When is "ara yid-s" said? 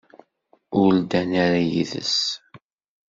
1.43-2.17